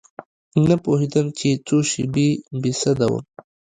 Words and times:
نه 0.69 0.75
پوهېدم 0.83 1.25
چې 1.39 1.47
څو 1.67 1.77
شپې 1.91 2.27
بې 2.61 2.71
سده 2.81 3.07
وم. 3.11 3.25